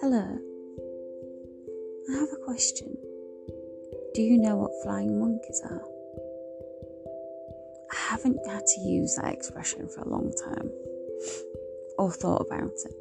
Hello. 0.00 0.38
I 2.08 2.12
have 2.12 2.28
a 2.32 2.44
question. 2.44 2.96
Do 4.14 4.22
you 4.22 4.38
know 4.38 4.56
what 4.56 4.70
flying 4.84 5.18
monkeys 5.18 5.60
are? 5.64 5.82
I 7.90 7.96
haven't 7.96 8.38
had 8.46 8.64
to 8.66 8.80
use 8.82 9.16
that 9.16 9.32
expression 9.32 9.88
for 9.88 10.02
a 10.02 10.08
long 10.08 10.32
time 10.44 10.70
or 11.98 12.12
thought 12.12 12.46
about 12.46 12.70
it, 12.84 12.94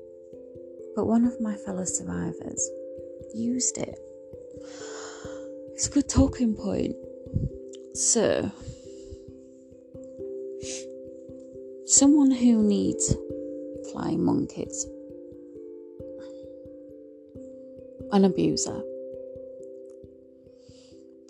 but 0.95 1.05
one 1.05 1.25
of 1.25 1.39
my 1.41 1.55
fellow 1.57 1.85
survivors 1.85 2.71
used 3.35 3.77
it. 3.77 3.99
It's 5.73 5.85
a 5.85 5.91
good 5.91 6.09
talking 6.09 6.55
point. 6.55 6.95
So, 7.93 8.51
someone 11.85 12.31
who 12.31 12.63
needs 12.63 13.15
flying 13.91 14.23
monkeys 14.23 14.87
an 18.13 18.25
abuser. 18.25 18.79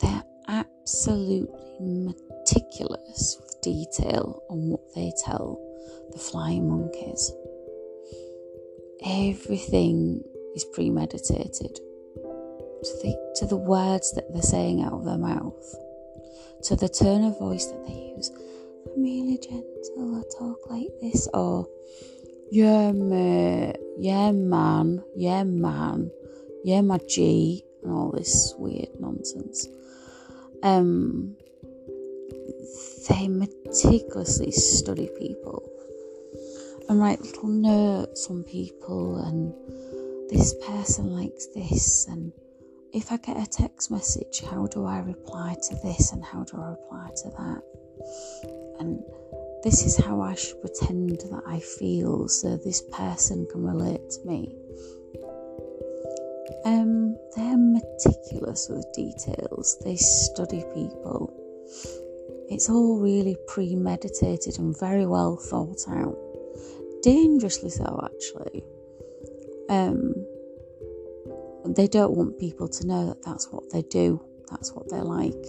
They're 0.02 0.24
absolutely 0.50 1.80
meticulous 1.80 3.38
with 3.40 3.62
detail 3.62 4.44
on 4.50 4.70
what 4.70 4.94
they 4.94 5.14
tell 5.26 5.60
the 6.12 6.20
flying 6.20 6.70
monkeys. 6.70 7.32
Everything 9.06 10.22
is 10.56 10.66
premeditated 10.66 11.76
to 11.76 12.94
the, 13.02 13.34
to 13.38 13.46
the 13.46 13.56
words 13.56 14.12
that 14.14 14.32
they're 14.34 14.42
saying 14.42 14.84
out 14.84 14.92
of 14.92 15.06
their 15.06 15.18
mouth, 15.18 15.76
to 16.64 16.76
the 16.76 16.90
tone 16.90 17.24
of 17.24 17.40
voice 17.40 17.68
that 17.68 17.88
they 17.88 18.14
use. 18.16 18.30
Really 18.96 19.38
gentle, 19.38 20.16
I 20.16 20.24
talk 20.38 20.70
like 20.70 20.88
this, 21.02 21.28
or 21.34 21.68
yeah, 22.52 22.92
mate, 22.92 23.78
yeah, 23.98 24.32
man, 24.32 25.04
yeah, 25.16 25.44
man 25.44 26.12
yeah, 26.64 26.82
my 26.82 26.98
G, 27.08 27.64
and 27.84 27.92
all 27.92 28.12
this 28.12 28.56
weird 28.58 28.90
nonsense. 29.00 29.68
Um, 30.64 31.36
they 33.10 33.28
meticulously 33.28 34.52
study 34.52 35.10
people 35.20 35.70
and 36.88 37.00
write 37.00 37.22
little 37.22 37.50
notes 37.50 38.28
on 38.30 38.44
people, 38.44 39.18
and 39.18 39.54
this 40.30 40.56
person 40.66 41.14
likes 41.14 41.48
this, 41.48 42.08
and 42.08 42.32
if 42.94 43.12
I 43.12 43.18
get 43.18 43.38
a 43.38 43.46
text 43.46 43.92
message, 43.92 44.42
how 44.50 44.68
do 44.68 44.86
I 44.86 45.00
reply 45.00 45.58
to 45.70 45.76
this, 45.84 46.14
and 46.14 46.24
how 46.24 46.46
do 46.46 46.62
I 46.62 46.70
reply 46.70 47.10
to 47.24 47.30
that? 47.30 47.62
And 48.80 49.04
this 49.64 49.86
is 49.86 49.98
how 49.98 50.22
I 50.22 50.36
should 50.36 50.60
pretend 50.62 51.12
that 51.12 51.44
I 51.48 51.60
feel 51.60 52.28
so 52.28 52.58
this 52.58 52.82
person 52.92 53.48
can 53.50 53.64
relate 53.64 54.10
to 54.10 54.28
me. 54.28 54.56
Um, 56.66 57.18
they're 57.36 57.58
meticulous 57.58 58.68
with 58.70 58.86
details. 58.94 59.78
They 59.84 59.96
study 59.96 60.64
people. 60.74 61.34
It's 62.50 62.70
all 62.70 63.00
really 63.00 63.38
premeditated 63.48 64.60
and 64.60 64.78
very 64.78 65.06
well 65.06 65.38
thought 65.38 65.84
out. 65.90 66.18
Dangerously 67.02 67.70
so, 67.70 68.02
actually. 68.04 68.64
Um, 69.70 70.14
they 71.76 71.88
don't 71.88 72.16
want 72.16 72.38
people 72.38 72.68
to 72.68 72.88
know 72.88 73.08
that 73.08 73.24
that's 73.24 73.50
what 73.50 73.70
they 73.72 73.82
do. 73.84 74.22
That's 74.52 74.74
what 74.74 74.90
they're 74.90 75.04
like. 75.04 75.46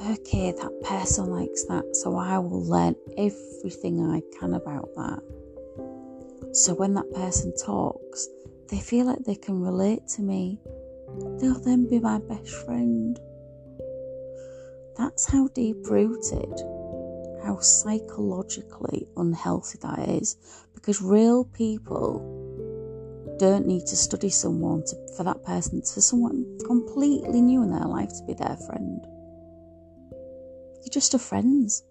Okay, 0.00 0.52
that 0.52 0.82
person 0.84 1.30
likes 1.30 1.64
that, 1.64 1.84
so 1.96 2.16
I 2.16 2.38
will 2.38 2.64
learn 2.64 2.94
everything 3.16 4.00
I 4.00 4.22
can 4.38 4.54
about 4.54 4.88
that. 4.94 5.22
So 6.52 6.72
when 6.74 6.94
that 6.94 7.12
person 7.12 7.52
talks, 7.56 8.28
they 8.68 8.78
feel 8.78 9.06
like 9.06 9.24
they 9.24 9.34
can 9.34 9.60
relate 9.60 10.06
to 10.16 10.22
me. 10.22 10.60
They'll 11.40 11.58
then 11.58 11.88
be 11.88 11.98
my 11.98 12.20
best 12.20 12.48
friend. 12.64 13.18
That's 14.96 15.30
how 15.30 15.48
deep 15.48 15.76
rooted, 15.90 16.52
how 17.42 17.58
psychologically 17.60 19.08
unhealthy 19.16 19.78
that 19.82 20.08
is, 20.08 20.36
because 20.74 21.02
real 21.02 21.44
people 21.44 22.20
don't 23.40 23.66
need 23.66 23.86
to 23.86 23.96
study 23.96 24.30
someone 24.30 24.84
to, 24.86 24.96
for 25.16 25.24
that 25.24 25.44
person, 25.44 25.82
for 25.82 26.00
someone 26.00 26.58
completely 26.64 27.40
new 27.40 27.64
in 27.64 27.70
their 27.70 27.86
life 27.86 28.10
to 28.10 28.24
be 28.26 28.34
their 28.34 28.56
friend. 28.68 29.04
You're 30.82 30.92
just 30.92 31.14
a 31.14 31.18
friends 31.18 31.82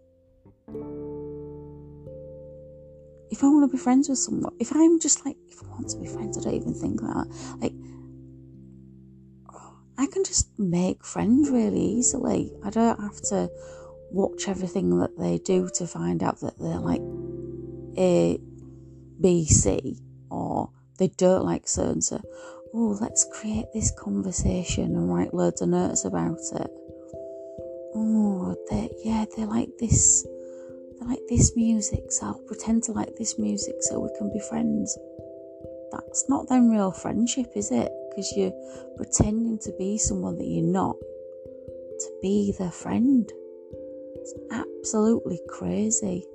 if 3.30 3.44
I 3.44 3.48
want 3.48 3.70
to 3.70 3.78
be 3.78 3.82
friends 3.82 4.10
with 4.10 4.18
someone, 4.20 4.56
if 4.60 4.74
I'm 4.74 5.00
just 5.00 5.26
like, 5.26 5.38
if 5.48 5.62
I 5.64 5.68
want 5.68 5.90
to 5.90 5.98
be 5.98 6.08
friends, 6.08 6.38
I 6.38 6.42
don't 6.42 6.54
even 6.54 6.74
think 6.74 7.02
that. 7.02 7.28
Like, 7.60 7.74
I 9.98 10.08
can 10.08 10.24
just 10.24 10.58
make 10.58 11.04
friends 11.04 11.50
really 11.50 11.80
easily. 11.80 12.52
I 12.64 12.70
don't 12.70 13.00
have 13.00 13.20
to 13.30 13.50
watch 14.12 14.48
everything 14.48 15.00
that 15.00 15.18
they 15.18 15.40
do 15.40 15.70
to 15.76 15.88
find 15.88 16.24
out 16.24 16.40
that 16.42 16.58
they're 16.58 16.80
like 16.80 17.02
A, 17.98 18.40
B, 19.20 19.46
C, 19.46 19.98
or 20.30 20.72
they 20.98 21.10
don't 21.10 21.46
like 21.46 21.68
so 21.68 21.84
and 21.84 22.04
so. 22.04 22.22
Oh, 22.74 22.98
let's 23.02 23.26
create 23.32 23.66
this 23.74 23.92
conversation 23.92 24.96
and 24.96 25.14
write 25.14 25.34
loads 25.34 25.62
of 25.62 25.70
notes 25.70 26.06
about 26.06 26.40
it. 26.54 26.72
Oh, 28.00 28.56
they 28.70 28.92
yeah, 29.04 29.26
they 29.36 29.46
like 29.46 29.70
this 29.80 30.24
I 31.02 31.06
like 31.06 31.22
this 31.30 31.56
music, 31.56 32.12
so 32.12 32.28
I'll 32.28 32.44
pretend 32.48 32.84
to 32.84 32.92
like 32.92 33.16
this 33.16 33.40
music 33.40 33.76
so 33.82 34.00
we 34.00 34.10
can 34.18 34.32
be 34.32 34.40
friends. 34.40 34.98
That's 35.92 36.30
not 36.30 36.48
then 36.50 36.70
real 36.70 36.92
friendship, 36.92 37.48
is 37.56 37.72
it? 37.72 37.92
Because 38.10 38.32
you're 38.36 38.54
pretending 38.96 39.58
to 39.60 39.74
be 39.78 39.98
someone 39.98 40.38
that 40.38 40.46
you're 40.46 40.66
not 40.66 40.96
to 41.00 42.12
be 42.22 42.54
their 42.58 42.72
friend. 42.72 43.32
It's 44.16 44.34
absolutely 44.52 45.40
crazy. 45.50 46.26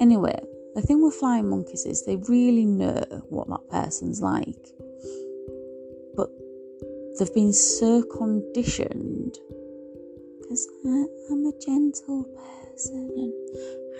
Anyway, 0.00 0.38
the 0.74 0.82
thing 0.82 1.02
with 1.02 1.14
flying 1.14 1.48
monkeys 1.50 1.86
is 1.86 2.04
they 2.04 2.16
really 2.16 2.64
know 2.64 3.04
what 3.28 3.48
that 3.48 3.68
person's 3.70 4.20
like. 4.20 4.72
But 6.16 6.30
they've 7.18 7.34
been 7.34 7.52
so 7.52 8.02
conditioned 8.02 9.38
because 10.54 10.68
I'm 11.32 11.46
a 11.46 11.52
gentle 11.58 12.24
person 12.70 13.10
and 13.16 13.32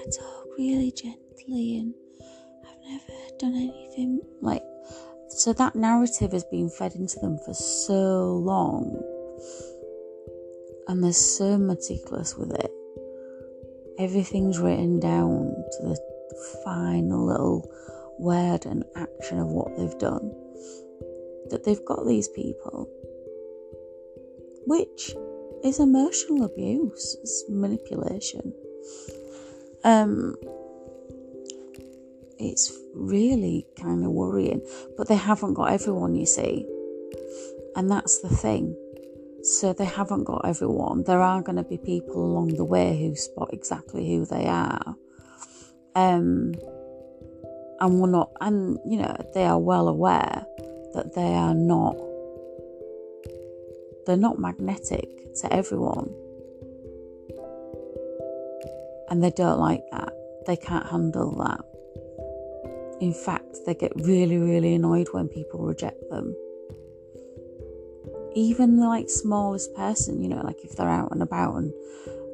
I 0.00 0.04
talk 0.04 0.46
really 0.56 0.92
gently 0.92 1.78
and 1.78 1.94
I've 2.64 2.90
never 2.90 3.36
done 3.38 3.54
anything 3.56 4.20
like 4.40 4.62
so 5.28 5.52
that 5.54 5.74
narrative 5.74 6.30
has 6.30 6.44
been 6.44 6.70
fed 6.70 6.94
into 6.94 7.18
them 7.18 7.38
for 7.44 7.54
so 7.54 8.36
long 8.36 9.02
and 10.86 11.02
they're 11.02 11.12
so 11.12 11.58
meticulous 11.58 12.36
with 12.36 12.52
it. 12.52 12.70
Everything's 13.98 14.60
written 14.60 15.00
down 15.00 15.52
to 15.72 15.82
the 15.82 15.98
final 16.62 17.26
little 17.26 17.68
word 18.20 18.64
and 18.66 18.84
action 18.94 19.40
of 19.40 19.48
what 19.48 19.76
they've 19.76 19.98
done. 19.98 20.30
That 21.50 21.62
they've 21.64 21.84
got 21.84 22.06
these 22.06 22.28
people 22.28 22.88
which 24.66 25.14
is 25.64 25.80
emotional 25.80 26.44
abuse, 26.44 27.16
it's 27.22 27.44
manipulation. 27.48 28.52
Um, 29.82 30.36
it's 32.38 32.72
really 32.94 33.66
kind 33.80 34.04
of 34.04 34.10
worrying, 34.10 34.60
but 34.96 35.08
they 35.08 35.16
haven't 35.16 35.54
got 35.54 35.72
everyone, 35.72 36.14
you 36.14 36.26
see, 36.26 36.66
and 37.76 37.90
that's 37.90 38.20
the 38.20 38.28
thing. 38.28 38.76
So 39.42 39.72
they 39.72 39.84
haven't 39.84 40.24
got 40.24 40.46
everyone. 40.46 41.04
There 41.04 41.20
are 41.20 41.42
going 41.42 41.56
to 41.56 41.64
be 41.64 41.76
people 41.76 42.24
along 42.24 42.56
the 42.56 42.64
way 42.64 42.98
who 42.98 43.14
spot 43.14 43.50
exactly 43.52 44.08
who 44.08 44.24
they 44.24 44.46
are. 44.46 44.96
Um, 45.94 46.54
and 47.80 48.00
we're 48.00 48.10
not, 48.10 48.30
and 48.40 48.78
you 48.86 48.98
know, 48.98 49.14
they 49.34 49.44
are 49.44 49.58
well 49.58 49.88
aware 49.88 50.46
that 50.94 51.12
they 51.14 51.34
are 51.34 51.54
not, 51.54 51.96
they're 54.06 54.16
not 54.16 54.38
magnetic 54.38 55.34
to 55.36 55.52
everyone. 55.52 56.12
And 59.08 59.22
they 59.22 59.30
don't 59.30 59.58
like 59.58 59.82
that. 59.92 60.12
They 60.46 60.56
can't 60.56 60.86
handle 60.86 61.32
that. 61.36 61.60
In 63.00 63.12
fact, 63.12 63.58
they 63.66 63.74
get 63.74 63.92
really, 63.96 64.38
really 64.38 64.74
annoyed 64.74 65.08
when 65.12 65.28
people 65.28 65.60
reject 65.60 66.08
them. 66.10 66.34
Even 68.34 68.76
the 68.76 68.86
like 68.86 69.10
smallest 69.10 69.74
person, 69.74 70.22
you 70.22 70.28
know, 70.28 70.42
like 70.42 70.64
if 70.64 70.76
they're 70.76 70.88
out 70.88 71.12
and 71.12 71.22
about 71.22 71.56
and 71.56 71.72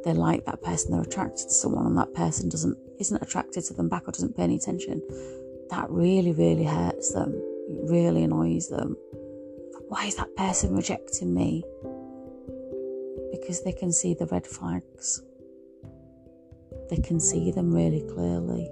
they 0.05 0.13
like 0.13 0.47
that 0.47 0.63
person, 0.63 0.93
they're 0.93 1.03
attracted 1.03 1.49
to 1.49 1.55
someone, 1.55 1.87
and 1.87 1.99
that 1.99 2.15
person 2.15 2.49
doesn't 2.49 2.79
isn't 2.99 3.23
attracted 3.23 3.65
to 3.65 3.75
them 3.75 3.89
back 3.89 4.07
or 4.07 4.13
doesn't 4.13 4.37
pay 4.37 4.45
any 4.45 4.57
attention, 4.57 5.03
that 5.71 5.91
really, 5.91 6.33
really 6.33 6.65
hurts 6.65 7.13
them. 7.13 7.33
It 7.69 7.91
really 7.91 8.25
annoys 8.25 8.69
them. 8.69 8.97
Why 9.91 10.07
is 10.07 10.17
that 10.17 10.35
person 10.37 10.75
rejecting 10.75 11.35
me? 11.35 11.65
because 13.51 13.63
they 13.65 13.73
can 13.73 13.91
see 13.91 14.15
the 14.15 14.27
red 14.27 14.47
flags. 14.47 15.23
they 16.89 16.97
can 16.97 17.19
see 17.19 17.51
them 17.51 17.73
really 17.73 18.03
clearly. 18.15 18.71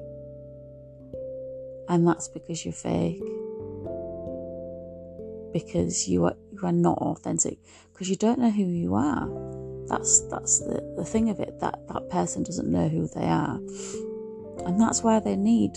And 1.89 2.07
that's 2.07 2.29
because 2.29 2.65
you're 2.65 2.73
fake. 2.73 3.23
Because 5.53 6.09
you 6.09 6.27
are 6.27 6.37
you 6.53 6.61
are 6.63 6.73
not 6.73 6.99
authentic. 6.99 7.59
Because 7.93 8.09
you 8.09 8.15
don't 8.15 8.39
know 8.39 8.51
who 8.51 8.67
you 8.67 8.95
are. 8.95 9.27
That's 9.89 10.21
that's 10.29 10.61
the, 10.61 10.95
the 10.97 11.05
thing 11.05 11.31
of 11.31 11.41
it, 11.41 11.59
that 11.61 11.81
that 11.89 12.09
person 12.11 12.45
doesn't 12.45 12.71
know 12.71 12.89
who 12.89 13.09
they 13.09 13.27
are. 13.27 13.57
And 14.67 14.81
that's 14.81 15.03
why 15.03 15.19
they 15.19 15.35
need 15.35 15.73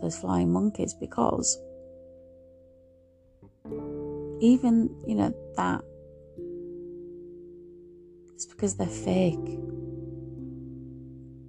those 0.00 0.18
flying 0.18 0.50
monkeys 0.52 0.94
because 0.94 1.56
even, 4.40 4.90
you 5.06 5.14
know, 5.14 5.34
that 5.56 5.82
it's 8.34 8.46
because 8.46 8.76
they're 8.76 8.86
fake. 8.86 9.58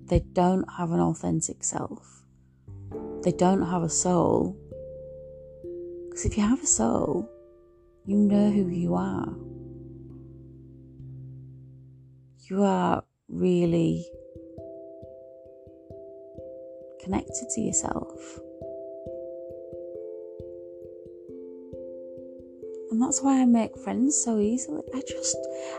They 0.08 0.20
don't 0.34 0.66
have 0.78 0.92
an 0.92 1.00
authentic 1.00 1.64
self. 1.64 2.24
They 3.24 3.32
don't 3.32 3.62
have 3.62 3.84
a 3.84 3.90
soul. 3.90 4.58
Because 6.10 6.26
if 6.26 6.38
you 6.38 6.44
have 6.44 6.62
a 6.62 6.68
soul, 6.68 7.30
you 8.06 8.18
know 8.18 8.52
who 8.52 8.68
you 8.68 8.96
are. 8.96 9.34
You 12.50 12.64
are 12.64 13.04
really 13.30 14.06
connected 17.02 17.48
to 17.56 17.62
yourself. 17.62 18.42
That's 23.02 23.22
why 23.22 23.42
I 23.42 23.46
make 23.46 23.78
friends 23.78 24.22
so 24.24 24.40
easily. 24.40 24.84
I 24.94 25.02
just, 25.08 25.36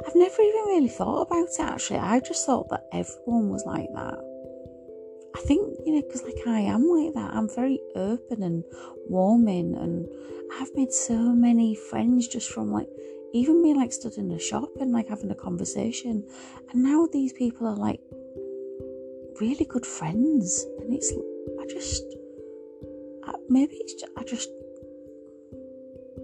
I've 0.07 0.15
never 0.15 0.43
even 0.43 0.65
really 0.67 0.89
thought 0.89 1.23
about 1.23 1.49
it 1.49 1.61
actually. 1.61 2.01
I 2.01 2.21
just 2.21 2.45
thought 2.45 2.69
that 2.71 2.87
everyone 2.93 3.49
was 3.49 3.65
like 3.65 3.89
that. 3.95 4.19
I 5.35 5.41
think, 5.41 5.79
you 5.87 5.95
know, 5.95 6.03
because 6.03 6.23
like 6.25 6.47
I 6.47 6.61
am 6.61 6.87
like 6.89 7.15
that. 7.15 7.33
I'm 7.33 7.49
very 7.49 7.81
open 7.95 8.43
and 8.43 8.65
warming, 9.09 9.75
and 9.75 10.07
I've 10.61 10.75
made 10.75 10.93
so 10.93 11.15
many 11.15 11.75
friends 11.75 12.29
just 12.29 12.51
from 12.51 12.71
like, 12.71 12.89
even 13.33 13.63
me 13.63 13.73
like 13.73 13.93
stood 13.93 14.19
in 14.19 14.31
a 14.33 14.39
shop 14.39 14.69
and 14.79 14.93
like 14.93 15.09
having 15.09 15.31
a 15.31 15.35
conversation. 15.35 16.23
And 16.71 16.83
now 16.83 17.07
these 17.11 17.33
people 17.33 17.67
are 17.67 17.77
like 17.77 18.01
really 19.41 19.65
good 19.65 19.87
friends. 19.87 20.67
And 20.81 20.93
it's, 20.93 21.11
I 21.59 21.67
just, 21.67 22.05
maybe 23.49 23.77
it's 23.77 23.95
just, 23.95 24.13
I 24.19 24.25
just 24.25 24.51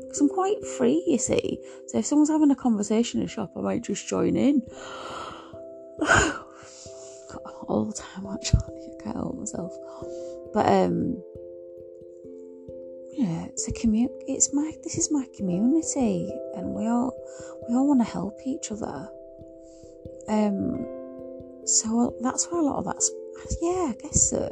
because 0.08 0.20
I'm 0.20 0.28
quite 0.30 0.64
free, 0.78 1.04
you 1.06 1.18
see. 1.18 1.58
So 1.88 1.98
if 1.98 2.06
someone's 2.06 2.30
having 2.30 2.50
a 2.50 2.56
conversation 2.56 3.20
in 3.20 3.26
a 3.26 3.28
shop, 3.28 3.52
I 3.56 3.60
might 3.60 3.84
just 3.84 4.08
join 4.08 4.36
in. 4.36 4.62
all 7.68 7.84
the 7.84 7.92
time 7.92 8.26
actually, 8.32 8.60
I 8.98 9.02
can't 9.02 9.16
help 9.16 9.36
myself. 9.36 9.72
But 10.54 10.66
um, 10.66 11.22
yeah, 13.12 13.44
it's 13.46 13.68
a 13.68 13.72
community. 13.72 14.14
It's 14.26 14.54
my 14.54 14.72
this 14.82 14.96
is 14.96 15.10
my 15.12 15.26
community, 15.36 16.32
and 16.54 16.72
we 16.74 16.86
all 16.86 17.12
we 17.68 17.74
all 17.74 17.86
want 17.86 18.00
to 18.00 18.10
help 18.10 18.38
each 18.46 18.72
other. 18.72 19.08
Um, 20.28 20.86
so 21.64 22.16
that's 22.22 22.46
why 22.46 22.60
a 22.60 22.62
lot 22.62 22.78
of 22.78 22.84
that's 22.86 23.10
yeah, 23.60 23.92
I 23.92 23.94
guess 24.02 24.30
so. 24.30 24.50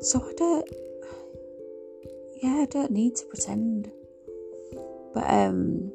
So 0.00 0.18
I 0.26 0.32
don't 0.36 0.68
yeah, 2.40 2.62
I 2.62 2.66
don't 2.66 2.90
need 2.90 3.16
to 3.16 3.26
pretend. 3.26 3.90
But 5.12 5.28
um, 5.28 5.92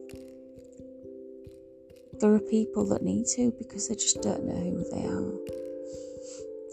there 2.19 2.33
are 2.33 2.39
people 2.39 2.85
that 2.89 3.01
need 3.01 3.25
to 3.35 3.51
because 3.57 3.89
they 3.89 3.95
just 3.95 4.21
don't 4.21 4.45
know 4.45 4.53
who 4.53 4.85
they 4.91 5.07
are. 5.07 5.33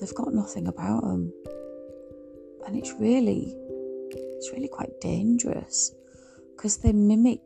They've 0.00 0.14
got 0.14 0.34
nothing 0.34 0.66
about 0.66 1.02
them, 1.02 1.32
and 2.66 2.76
it's 2.76 2.92
really, 2.98 3.54
it's 4.10 4.50
really 4.52 4.68
quite 4.68 5.00
dangerous 5.00 5.92
because 6.54 6.78
they 6.78 6.92
mimic 6.92 7.40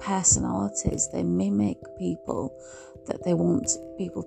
personalities. 0.00 1.08
They 1.12 1.22
mimic 1.22 1.78
people 1.98 2.52
that 3.06 3.24
they 3.24 3.32
want 3.32 3.70
people. 3.96 4.24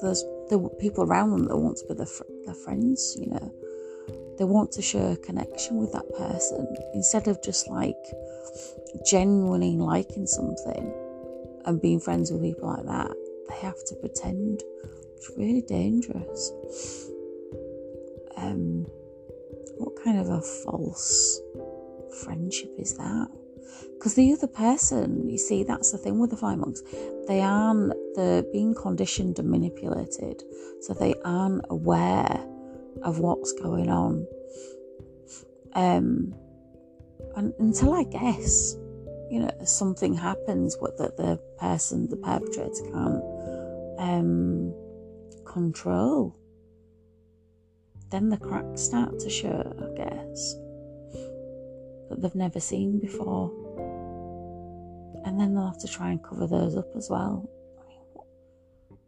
The 0.00 0.70
people 0.78 1.04
around 1.04 1.30
them 1.30 1.46
that 1.48 1.56
want 1.56 1.78
to 1.78 1.86
be 1.86 1.94
their, 1.94 2.06
their 2.44 2.54
friends, 2.54 3.16
you 3.18 3.30
know 3.30 3.63
they 4.38 4.44
want 4.44 4.72
to 4.72 4.82
share 4.82 5.12
a 5.12 5.16
connection 5.16 5.76
with 5.76 5.92
that 5.92 6.08
person 6.16 6.66
instead 6.94 7.28
of 7.28 7.42
just 7.42 7.68
like 7.68 7.96
genuinely 9.04 9.76
liking 9.76 10.26
something 10.26 10.92
and 11.64 11.80
being 11.80 12.00
friends 12.00 12.30
with 12.30 12.42
people 12.42 12.68
like 12.68 12.86
that. 12.86 13.16
They 13.48 13.56
have 13.56 13.84
to 13.86 13.94
pretend. 13.96 14.62
It's 15.16 15.30
really 15.36 15.62
dangerous. 15.62 16.52
Um, 18.36 18.86
what 19.78 20.02
kind 20.04 20.18
of 20.18 20.28
a 20.28 20.40
false 20.40 21.40
friendship 22.24 22.70
is 22.78 22.96
that? 22.96 23.28
Because 23.94 24.14
the 24.14 24.32
other 24.32 24.46
person, 24.46 25.28
you 25.30 25.38
see, 25.38 25.62
that's 25.64 25.92
the 25.92 25.98
thing 25.98 26.18
with 26.18 26.30
the 26.30 26.36
fly 26.36 26.54
monks. 26.54 26.82
They 27.26 27.40
aren't, 27.40 27.94
they're 28.14 28.42
being 28.42 28.74
conditioned 28.74 29.38
and 29.38 29.50
manipulated. 29.50 30.42
So 30.80 30.92
they 30.92 31.14
aren't 31.24 31.64
aware 31.70 32.46
of 33.02 33.18
what's 33.18 33.52
going 33.52 33.90
on. 33.90 34.26
Um, 35.74 36.34
and 37.36 37.52
until 37.58 37.92
I 37.94 38.04
guess, 38.04 38.76
you 39.30 39.40
know, 39.40 39.50
something 39.64 40.14
happens 40.14 40.76
what 40.78 40.96
that 40.98 41.16
the 41.16 41.40
person, 41.58 42.08
the 42.08 42.16
perpetrator 42.16 42.84
can't 42.92 43.24
um, 43.98 44.72
control, 45.44 46.36
then 48.10 48.28
the 48.28 48.36
cracks 48.36 48.82
start 48.82 49.18
to 49.18 49.30
show, 49.30 49.74
I 49.82 49.96
guess, 49.96 50.54
that 52.08 52.18
they've 52.20 52.34
never 52.34 52.60
seen 52.60 53.00
before. 53.00 53.50
And 55.24 55.40
then 55.40 55.54
they'll 55.54 55.66
have 55.66 55.80
to 55.80 55.88
try 55.88 56.10
and 56.10 56.22
cover 56.22 56.46
those 56.46 56.76
up 56.76 56.94
as 56.94 57.10
well. 57.10 57.48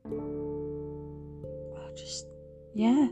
I 0.04 0.08
mean, 0.08 0.22
I 1.76 1.92
just, 1.94 2.26
yeah. 2.76 3.08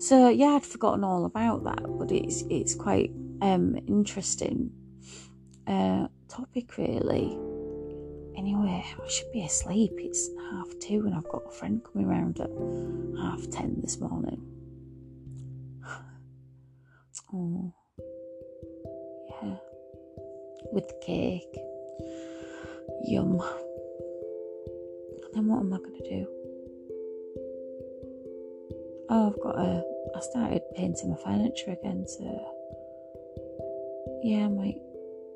So 0.00 0.28
yeah, 0.28 0.56
I'd 0.56 0.66
forgotten 0.66 1.04
all 1.04 1.24
about 1.24 1.62
that, 1.64 1.84
but 1.98 2.10
it's 2.10 2.42
it's 2.50 2.74
quite 2.74 3.12
um 3.40 3.78
interesting 3.86 4.72
uh 5.68 6.08
topic 6.28 6.76
really. 6.76 7.38
Anyway, 8.36 8.84
I 8.84 9.08
should 9.08 9.30
be 9.32 9.44
asleep. 9.44 9.92
It's 9.98 10.28
half 10.50 10.66
two, 10.80 11.06
and 11.06 11.14
I've 11.14 11.28
got 11.28 11.46
a 11.46 11.50
friend 11.52 11.80
coming 11.84 12.08
round 12.08 12.40
at 12.40 12.50
half 13.22 13.48
ten 13.50 13.80
this 13.80 14.00
morning. 14.00 14.42
oh, 17.32 17.72
yeah, 19.42 19.56
with 20.72 20.92
cake. 21.00 21.56
Yum. 23.04 23.40
And 25.22 25.34
then 25.34 25.46
what 25.46 25.60
am 25.60 25.72
I 25.72 25.78
going 25.78 26.02
to 26.02 26.10
do? 26.10 26.43
I've 29.34 29.42
got 29.42 29.58
a. 29.58 29.82
I 30.14 30.20
started 30.20 30.62
painting 30.76 31.10
my 31.10 31.16
furniture 31.16 31.72
again, 31.72 32.06
so 32.06 32.22
yeah, 34.22 34.44
I 34.44 34.48
might. 34.48 34.78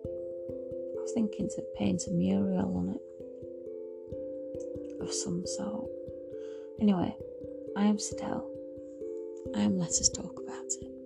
I 0.05 1.01
was 1.01 1.13
thinking 1.15 1.49
to 1.49 1.63
paint 1.77 2.03
a 2.07 2.11
mural 2.13 2.77
on 2.77 2.91
it 2.91 3.01
of 5.01 5.13
some 5.13 5.45
sort. 5.47 5.91
Anyway, 6.81 7.17
I 7.77 7.85
am 7.85 7.99
Sidel. 7.99 8.49
I 9.57 9.61
am 9.61 9.79
Let 9.79 9.89
Us 9.89 10.09
Talk 10.11 10.39
About 10.39 10.65
It. 10.81 10.98